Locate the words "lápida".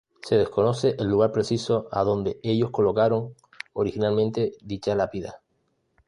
4.95-5.43